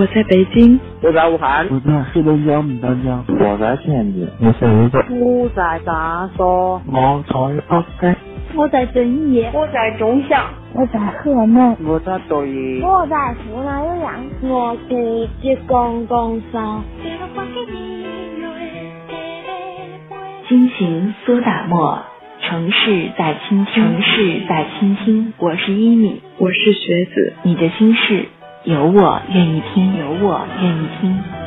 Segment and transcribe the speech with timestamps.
[0.00, 6.42] 我在北京，我在武汉，我在黑龙江牡丹江，我在天津，我在泸州，我在长沙，
[6.90, 7.66] 我在
[8.00, 8.16] 北京，
[8.56, 10.42] 我在遵义，我在中祥，
[10.72, 14.96] 我在河南，我在抖音，我在湖南岳阳，我在
[15.42, 16.80] 浙江江山。
[20.48, 21.98] 心情苏打沫，
[22.40, 25.34] 城市在倾听，城市在倾听。
[25.36, 28.28] 我是一米，我是学子，你的心事
[28.64, 31.39] 有我愿意听，有我愿意听。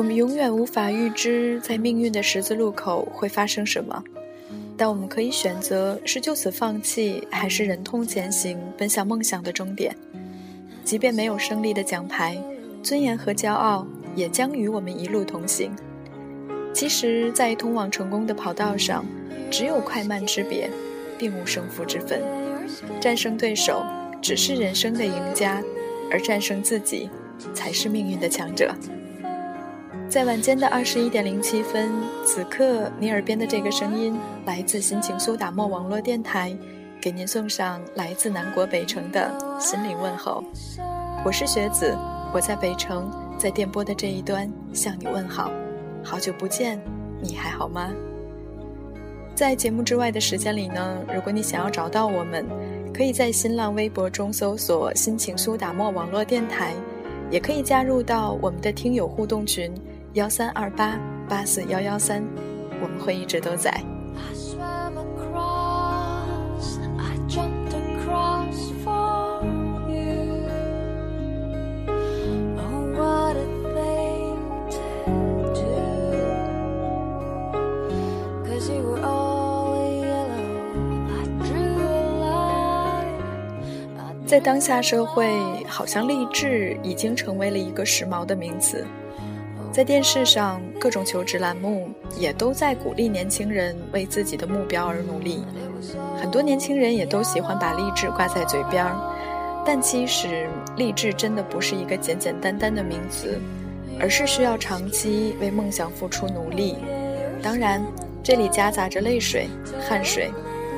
[0.00, 4.02] 我们永远无法预知在命运的十字路口会发生什么，
[4.74, 9.94] 但我们可以选择是就此放弃，还是忍痛前行，奔向梦想的终点。
[10.84, 12.42] 即便没有胜利的奖牌，
[12.82, 15.70] 尊严和骄傲也将与我们一路同行。
[16.72, 19.04] 其实，在通往成功的跑道上，
[19.50, 20.70] 只有快慢之别，
[21.18, 22.22] 并无胜负之分。
[22.98, 23.84] 战胜对手
[24.22, 25.62] 只是人生的赢家，
[26.10, 27.10] 而战胜自己
[27.52, 28.74] 才是命运的强者。
[30.10, 31.88] 在晚间的二十一点零七分，
[32.24, 36.52] 此刻你耳边的这个声音来自心情苏打沫网络电台，
[37.00, 40.42] 给您送上来自南国北城的心灵问候。
[41.24, 41.96] 我是学子，
[42.34, 45.52] 我在北城，在电波的这一端向你问好，
[46.02, 46.80] 好久不见，
[47.22, 47.92] 你还好吗？
[49.36, 52.44] 在节目之外的时间里呢，如果你想要找到我们，
[52.92, 56.74] 可以在新浪微博中搜索“心情苏打沫网络电台”，
[57.30, 59.72] 也可以加入到我们的听友互动群。
[60.14, 60.98] 幺三二八
[61.28, 62.20] 八四幺幺三，
[62.82, 63.72] 我们会一直都在。
[84.26, 85.28] 在当下社会，
[85.68, 88.84] 好像励志已经成为了一个时髦的名词。
[89.72, 91.88] 在电视上，各种求职栏目
[92.18, 95.44] 也都在鼓励年轻人为自己的目标而努力。
[96.20, 98.96] 很多年轻人也都喜欢把励志挂在嘴边儿，
[99.64, 103.40] 但其实励志真的不是一个简简单单的名词，
[104.00, 106.76] 而是需要长期为梦想付出努力。
[107.40, 107.80] 当然，
[108.24, 109.48] 这里夹杂着泪水、
[109.88, 110.30] 汗水，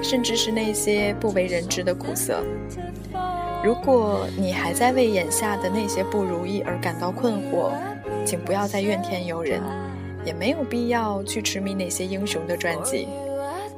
[0.02, 2.44] 甚至是那些不为人知的苦涩。
[3.64, 7.70] 如果你还在为眼下的那些不如意而感到困惑，
[8.24, 9.60] 请不要再怨天尤人，
[10.24, 13.06] 也没有必要去痴迷那些英雄的传记，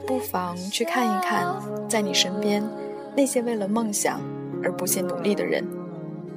[0.06, 1.46] 不妨去看一看，
[1.88, 2.62] 在你身边
[3.16, 4.20] 那些为了梦想
[4.62, 5.66] 而不懈努力的人，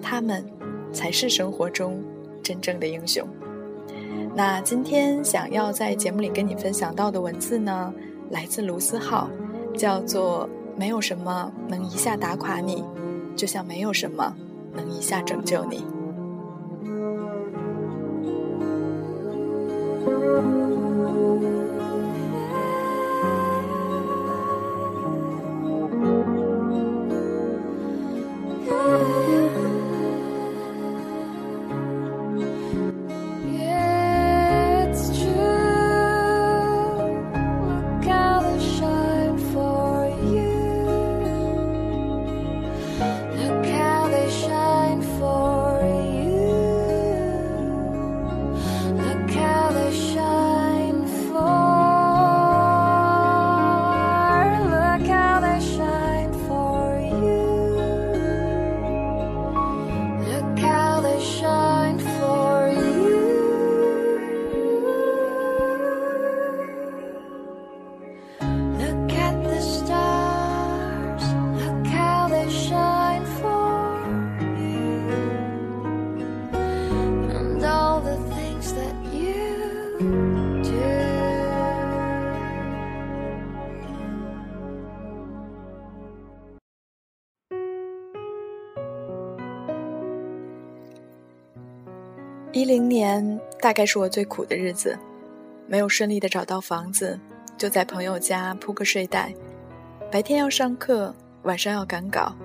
[0.02, 0.46] 他们
[0.92, 2.02] 才是生活中
[2.42, 3.28] 真正的英雄。
[4.36, 7.94] 那今天想要在节目里跟你分享到的文字呢，
[8.30, 9.30] 来自卢思浩，
[9.76, 10.48] 叫做
[10.78, 12.84] “没有什么能一下打垮你，
[13.36, 14.34] 就像没有什么
[14.74, 15.84] 能一下拯救你。”
[20.36, 21.67] Thank you.
[92.58, 94.98] 一零年大概是我最苦的日子，
[95.68, 97.20] 没有顺利的找到房子，
[97.56, 99.32] 就在朋友家铺个睡袋。
[100.12, 101.14] 白天要上课，
[101.44, 102.36] 晚上要赶稿。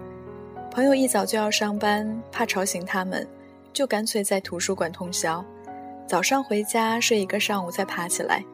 [0.71, 3.27] 朋友一早就要上班，怕吵醒他们，
[3.73, 5.43] 就干脆在图书馆通宵。
[6.07, 8.45] 早上回家睡一个上午，再爬起来，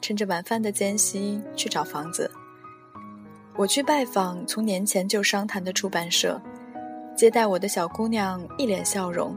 [0.00, 2.30] 趁着晚饭的间隙去找房子。
[3.56, 6.40] 我去拜访从年前就商谈的出版社，
[7.16, 9.36] 接待我的小姑娘一脸笑容，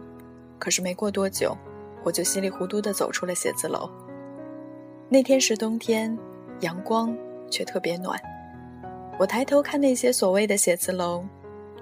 [0.59, 1.55] 可是没过多久，
[2.03, 3.89] 我就稀里糊涂地走出了写字楼。
[5.09, 6.17] 那天是冬天，
[6.61, 7.15] 阳光
[7.49, 8.19] 却特别暖。
[9.19, 11.23] 我抬头看那些所谓的写字楼，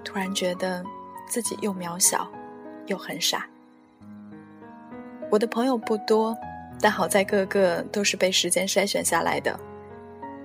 [0.04, 0.84] 突然觉得
[1.26, 2.30] 自己又渺小，
[2.86, 3.46] 又很傻。
[5.30, 6.36] 我的朋友不多，
[6.78, 9.58] 但好在个个都是被时间筛选下来的。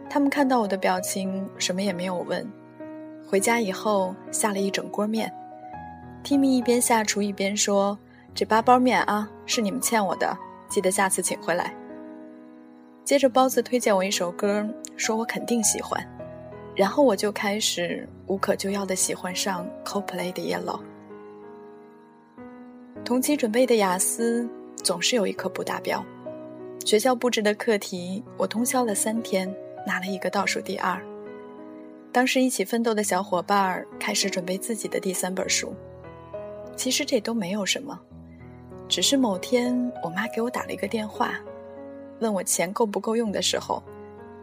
[0.10, 2.50] 他们看到我的表情，什么也没有问。
[3.28, 5.30] 回家以后下了一整锅面
[6.24, 8.00] ，Timmy 一边下厨一边说
[8.38, 10.38] ：“这八包面啊，是你们欠我的，
[10.70, 11.74] 记得下次请回来。”
[13.04, 14.64] 接着包子推荐我一首歌，
[14.96, 16.00] 说我肯定喜欢，
[16.76, 20.80] 然后我就开始无可救药的喜欢上 CoPlay 的 Yellow。
[23.04, 24.48] 同期准备的雅思
[24.84, 26.06] 总是有一科不达标，
[26.86, 29.52] 学校布置的课题我通宵了三天。
[29.88, 31.02] 拿了一个倒数第二。
[32.12, 35.74] 当时一起奋斗的小伙伴开始准备自己的第三本书。
[36.76, 37.98] 其实这都没有什么，
[38.88, 41.34] 只是某天我妈给我打了一个电话，
[42.20, 43.84] 问我钱够不够用的时候，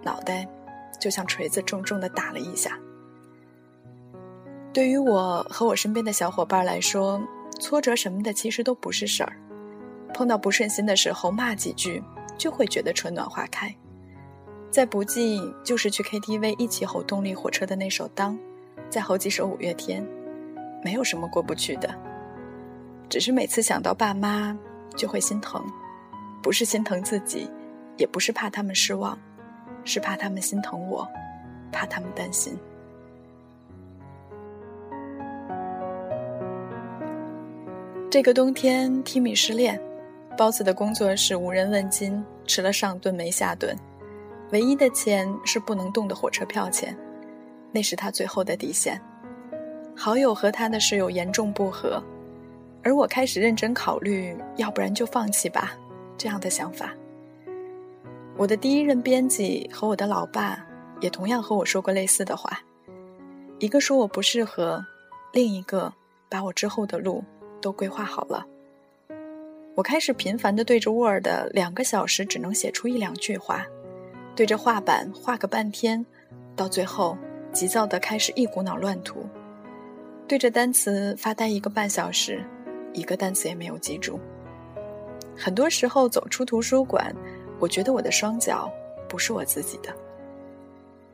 [0.02, 0.46] 脑袋
[1.00, 2.78] 就像锤子重重的打了一下。
[4.72, 7.22] 对于我和我身边的小伙伴来说，
[7.60, 9.36] 挫折什么的其实都不是事儿，
[10.12, 12.02] 碰到不顺心的时候骂几句，
[12.36, 13.74] 就会觉得春暖花开。
[14.70, 18.34] 再不济就是去 KTV 一起吼动力火车的那首《当》，
[18.90, 20.04] 再吼几首五月天，
[20.82, 21.88] 没有什么过不去的。
[23.08, 24.56] 只是每次想到爸妈，
[24.96, 25.64] 就会心疼，
[26.42, 27.50] 不是心疼自己，
[27.96, 29.18] 也不是怕他们失望，
[29.84, 31.06] 是怕他们心疼我，
[31.70, 32.58] 怕他们担心。
[38.10, 39.80] 这个冬天，Timmy 失恋，
[40.38, 43.76] 包子的工作是无人问津，吃了上顿没下顿。
[44.52, 46.96] 唯一的钱是不能动的火车票钱，
[47.72, 49.00] 那是他最后的底线。
[49.96, 52.00] 好友和他的室友严重不和，
[52.84, 55.72] 而我开始认真考虑，要不然就放弃吧
[56.18, 56.94] 这样的想法。
[58.36, 60.64] 我的第一任编辑和我的老爸
[61.00, 62.60] 也同样和我说过类似的话，
[63.58, 64.84] 一个说我不适合，
[65.32, 65.92] 另一个
[66.28, 67.24] 把我之后的路
[67.60, 68.44] 都规划好了。
[69.74, 73.64] 我开始频繁的对着 Word，两个小时只能写出一两句话。
[74.36, 76.04] 对着画板画个半天，
[76.54, 77.16] 到最后
[77.52, 79.20] 急躁的开始一股脑乱涂；
[80.28, 82.44] 对着单词发呆一个半小时，
[82.94, 84.18] 一个单词也没有记住。
[85.36, 87.14] 很多时候走出图书馆，
[87.58, 88.72] 我觉得我的双脚
[89.08, 89.94] 不是我自己的。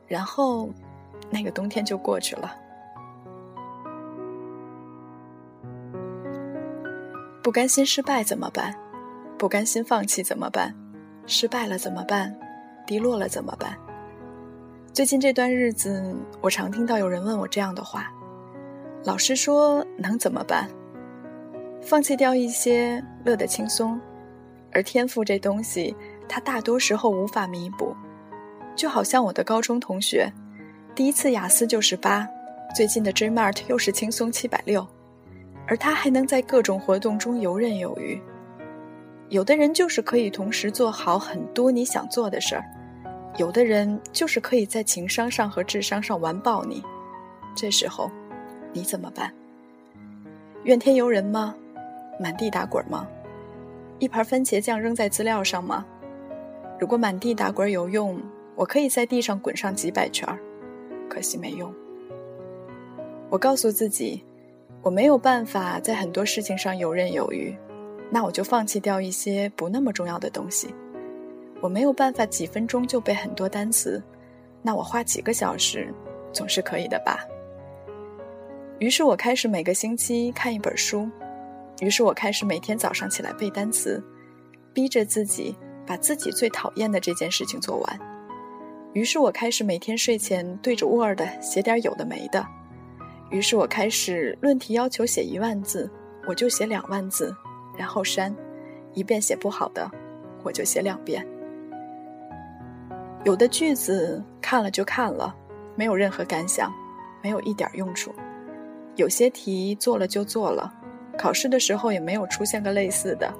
[0.07, 0.69] 然后，
[1.29, 2.55] 那个冬天就过去了。
[7.41, 8.75] 不甘心失败怎么办？
[9.37, 10.75] 不甘心放弃怎么办？
[11.25, 12.37] 失败了怎么办？
[12.85, 13.75] 低落了怎么办？
[14.93, 18.11] 最近这段日子，我常听到有人问我这样的话。
[19.03, 20.69] 老师说能怎么办？
[21.81, 23.99] 放弃掉一些，乐得轻松。
[24.71, 25.95] 而天赋这东西，
[26.29, 27.95] 它大多时候无法弥补。
[28.75, 30.31] 就好像我的高中同学，
[30.95, 32.27] 第一次雅思就是八，
[32.73, 34.87] 最近的 g mart 又是轻松七百六，
[35.67, 38.19] 而他还能在各种活动中游刃有余。
[39.27, 42.63] 有的人就是可以同时做好很多你想做的事儿。
[43.37, 46.83] 有的人就是可以在情商上和智商上完爆你，
[47.55, 48.09] 这时候，
[48.71, 49.33] 你怎么办？
[50.63, 51.55] 怨天尤人吗？
[52.21, 53.07] 满地打滚吗？
[53.97, 55.83] 一盘番茄酱扔在资料上吗？
[56.79, 58.21] 如果满地打滚有用，
[58.55, 60.37] 我可以在地上滚上几百圈儿，
[61.09, 61.73] 可惜没用。
[63.29, 64.23] 我告诉自己，
[64.83, 67.55] 我没有办法在很多事情上游刃有余，
[68.11, 70.73] 那我就放弃掉一些不那么重要的东西。
[71.59, 74.01] 我没有办法几分钟就背很多单词，
[74.61, 75.93] 那我花几个小时
[76.31, 77.25] 总是可以的吧。
[78.79, 81.07] 于是我开始每个星期看一本书，
[81.81, 84.01] 于是我开始每天早上起来背单词，
[84.71, 85.53] 逼着自己
[85.85, 87.99] 把自己最讨厌的这件事情做完。
[88.93, 92.45] 于是我开始每天睡前对着 Word 写点有的没的，
[93.31, 95.89] 于是我开始论题要求写一万字，
[96.27, 97.35] 我就写两万字，
[97.75, 98.35] 然后删，
[98.93, 99.89] 一遍写不好的，
[100.43, 101.25] 我就写两遍。
[103.23, 105.35] 有的句子看了就看了，
[105.75, 106.71] 没有任何感想，
[107.23, 108.11] 没有一点用处；
[108.97, 110.71] 有些题做了就做了，
[111.21, 113.31] 考试的时候也没有出现个类似的，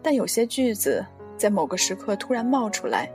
[0.00, 1.04] 但有些句子
[1.36, 3.10] 在某个时刻突然冒出来，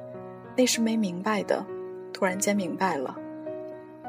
[0.53, 1.65] 那时没明白的，
[2.11, 3.15] 突然间明白了；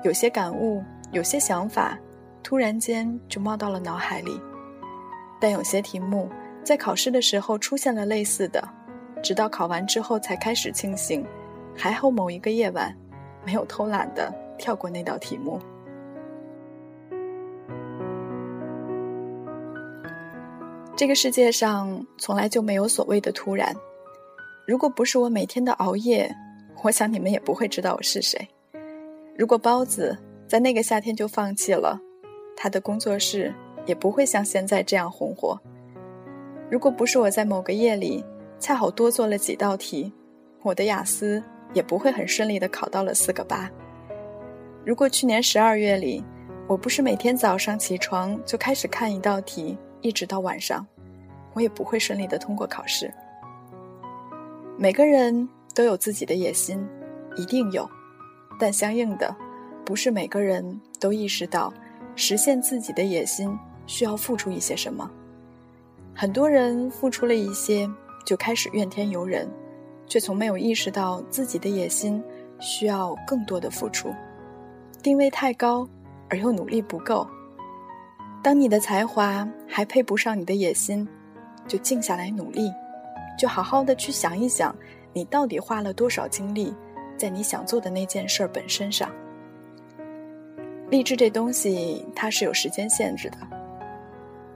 [0.03, 1.97] 有些感悟，有些想法，
[2.43, 4.41] 突然间就冒到了脑海里。
[5.41, 6.29] 但有些题目
[6.65, 8.61] 在考试的时候出现了类似的，
[9.23, 11.25] 直到考完之后才开始清醒，
[11.77, 12.93] 还好某一个夜晚，
[13.47, 15.61] 没有偷懒的跳过那道题目。
[21.01, 23.75] 这个世界上从来就没有所谓的突然。
[24.67, 26.31] 如果不是我每天的熬夜，
[26.83, 28.47] 我想你们也不会知道我是谁。
[29.35, 30.15] 如果包子
[30.47, 31.99] 在那个夏天就放弃了，
[32.55, 33.51] 他的工作室
[33.87, 35.59] 也不会像现在这样红火。
[36.71, 38.23] 如果不是我在某个夜里
[38.59, 40.13] 恰好多做了几道题，
[40.61, 41.43] 我的雅思
[41.73, 43.71] 也不会很顺利的考到了四个八。
[44.85, 46.23] 如果去年十二月里，
[46.69, 49.79] 我不是每天早上起床就开始看一道题。
[50.03, 50.87] 一直到晚上，
[51.53, 53.13] 我也不会顺利的通过考试。
[54.77, 56.87] 每个人都有自己的野心，
[57.37, 57.89] 一定有，
[58.59, 59.35] 但相应的，
[59.85, 61.73] 不是每个人都意识到
[62.17, 65.11] 实现自己的野心需要付出一些什么。
[66.15, 67.89] 很多人付出了一些，
[68.25, 69.49] 就开始怨天尤人，
[70.07, 72.23] 却从没有意识到自己的野心
[72.59, 74.15] 需要更多的付出。
[75.03, 75.89] 定位太高，
[76.29, 77.27] 而又努力不够。
[78.43, 81.07] 当你的才华还配不上你的野心，
[81.69, 82.73] 就静下来努力，
[83.39, 84.75] 就好好的去想一想，
[85.13, 86.75] 你到底花了多少精力
[87.19, 89.11] 在你想做的那件事本身上。
[90.89, 93.37] 励志这东西它是有时间限制的，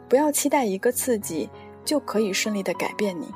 [0.08, 1.48] 不要期待一个刺激
[1.84, 3.28] 就可以顺利的改变你。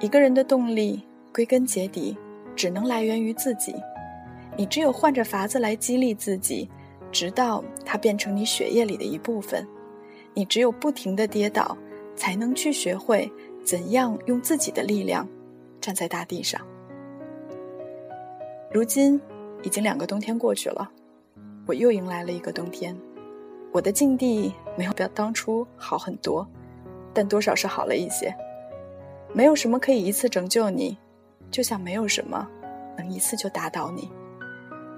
[0.00, 2.18] 一个人的动力归根结底
[2.56, 3.72] 只能来源于自己，
[4.56, 6.68] 你只有换着法子来激励自己。
[7.14, 9.64] 直到它变成你血液里的一部分，
[10.34, 11.78] 你只有不停的跌倒，
[12.16, 13.30] 才能去学会
[13.64, 15.26] 怎样用自己的力量
[15.80, 16.60] 站在大地上。
[18.72, 19.18] 如今
[19.62, 20.90] 已经两个冬天过去了，
[21.66, 22.94] 我又迎来了一个冬天。
[23.70, 26.44] 我的境地没有比当初好很多，
[27.12, 28.34] 但多少是好了一些。
[29.32, 30.98] 没有什么可以一次拯救你，
[31.50, 32.48] 就像没有什么
[32.98, 34.10] 能一次就打倒你。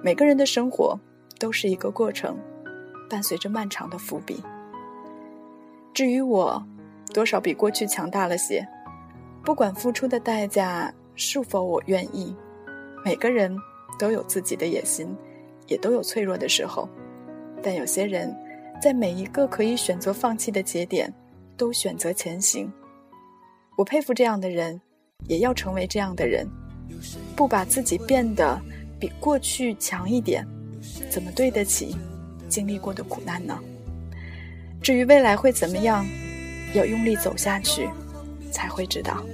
[0.03, 0.99] 每个人的生活。
[1.39, 2.37] 都是一个过程，
[3.09, 4.43] 伴随着漫长的伏笔。
[5.95, 6.63] 至于我，
[7.15, 8.67] 多少比过去强大了些，
[9.45, 12.35] 不管付出的代价是否我愿意。
[13.05, 13.57] 每个人
[13.99, 15.09] 都有自己的野心，
[15.69, 16.89] 也都有脆弱的时候。
[17.63, 18.35] 但有些人，
[18.83, 21.13] 在每一个可以选择放弃的节点，
[21.57, 22.71] 都选择前行。
[23.77, 24.81] 我佩服这样的人，
[25.29, 26.47] 也要成为这样的人，
[27.35, 28.61] 不把自己变得
[28.99, 30.47] 比过去强一点。
[31.11, 31.97] 怎么对得起
[32.49, 33.59] 经历过的苦难呢？
[34.83, 36.07] 至于未来会怎么样，
[36.75, 37.89] 要用力走下去，
[38.53, 39.25] 才会知道。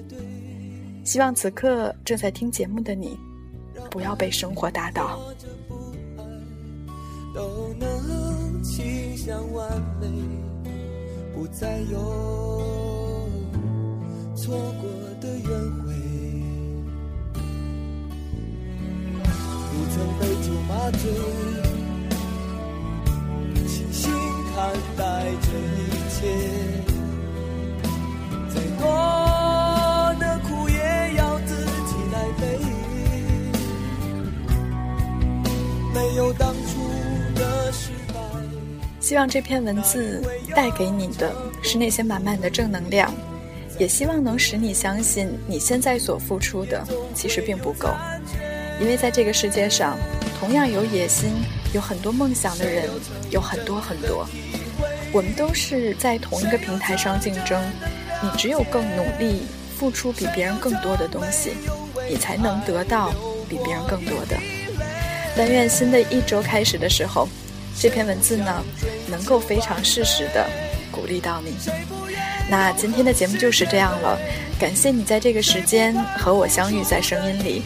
[1.04, 3.18] 希望此刻正在听节目的你，
[3.90, 5.20] 不要被生活打倒。
[7.34, 9.68] 都能倾向完
[10.00, 10.06] 美，
[11.34, 11.98] 不再有
[14.36, 14.90] 错过
[15.20, 15.48] 的约
[15.82, 15.91] 会，
[20.92, 22.12] 酒麻醉。
[24.54, 25.02] 看待
[25.40, 25.80] 这一
[26.10, 26.16] 切，
[28.54, 28.84] 再多
[30.20, 30.76] 的苦也
[31.16, 32.42] 要自己来背。
[35.94, 36.60] 没有当初
[37.34, 38.14] 的失败。
[39.00, 40.22] 希望这篇文字
[40.54, 43.12] 带给你的是那些满满的正能量，
[43.78, 47.88] 也希望能使你相信你现在所付出的其实并不够，
[48.80, 49.98] 因为在这个世界上，
[50.42, 51.30] 同样有野心。
[51.72, 52.90] 有很多梦想的人，
[53.30, 54.26] 有很多很多。
[55.12, 57.62] 我们都是在同一个平台上竞争。
[58.20, 59.46] 你只有更努力，
[59.78, 61.52] 付出比别人更多的东西，
[62.10, 63.14] 你才能得到
[63.48, 64.36] 比别人更多的。
[65.36, 67.28] 但愿新的一周开始的时候，
[67.78, 68.64] 这篇文字呢，
[69.06, 70.44] 能够非常适时的
[70.90, 71.54] 鼓励到你。
[72.52, 74.18] 那今天的节目就是这样了，
[74.60, 77.62] 感谢你在这个时间和我相遇在声音里，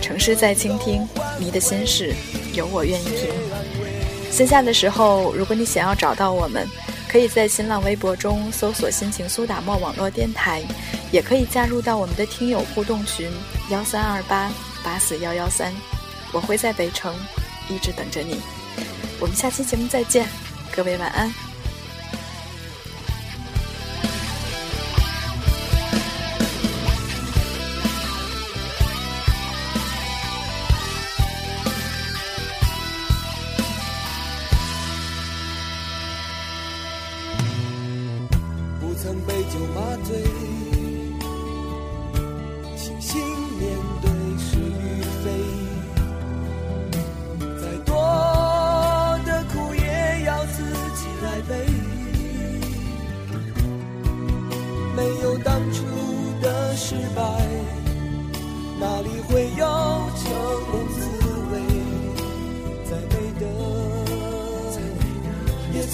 [0.00, 1.04] 城市在倾听
[1.40, 2.14] 你的心事。
[2.54, 3.28] 有我愿意听。
[4.30, 6.68] 线下的时候，如果你想要找到我们，
[7.08, 10.62] 可以在新浪微博中搜索“心情苏打沫网络电台”，
[11.10, 13.28] 也可以加入到我们的听友互动群
[13.72, 14.52] 幺三二八
[14.84, 15.74] 八四幺幺三，
[16.32, 17.12] 我会在北城
[17.68, 18.40] 一直等着你。
[19.18, 20.28] 我们下期节目再见，
[20.70, 21.47] 各位晚安。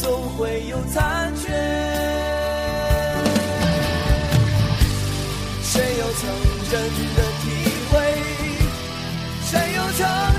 [0.04, 1.48] 总会有残缺。
[5.62, 6.28] 谁又曾
[6.70, 6.72] 真
[7.16, 7.44] 的体
[7.90, 7.94] 会？
[9.46, 10.33] 谁又曾？